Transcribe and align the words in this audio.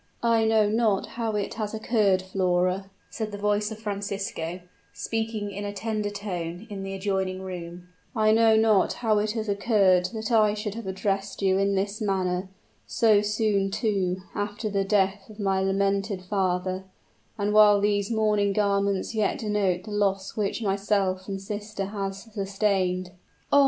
"I 0.23 0.45
know 0.45 0.67
not 0.67 1.05
how 1.09 1.33
it 1.35 1.53
has 1.53 1.75
occurred, 1.75 2.23
Flora," 2.23 2.89
said 3.11 3.31
the 3.31 3.37
voice 3.37 3.69
of 3.69 3.77
Francisco, 3.77 4.61
speaking 4.93 5.51
in 5.51 5.63
a 5.63 5.71
tender 5.71 6.09
tone, 6.09 6.65
in 6.71 6.81
the 6.81 6.95
adjoining 6.95 7.43
room 7.43 7.87
"I 8.15 8.31
know 8.31 8.55
not 8.55 8.93
how 9.05 9.19
it 9.19 9.33
has 9.33 9.47
occurred 9.47 10.05
that 10.13 10.31
I 10.31 10.55
should 10.55 10.73
have 10.73 10.87
addressed 10.87 11.43
you 11.43 11.59
in 11.59 11.75
this 11.75 12.01
manner 12.01 12.49
so 12.87 13.21
soon, 13.21 13.69
too, 13.69 14.23
after 14.33 14.71
the 14.71 14.83
death 14.83 15.29
of 15.29 15.39
my 15.39 15.59
lamented 15.61 16.23
father, 16.23 16.85
and 17.37 17.53
while 17.53 17.79
these 17.79 18.09
mourning 18.09 18.53
garments 18.53 19.13
yet 19.13 19.37
denote 19.37 19.83
the 19.83 19.91
loss 19.91 20.35
which 20.35 20.63
myself 20.63 21.27
and 21.27 21.39
sister 21.39 21.85
have 21.85 22.15
sustained" 22.15 23.11
"Oh! 23.53 23.59